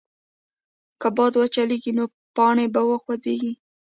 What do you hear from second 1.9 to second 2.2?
نو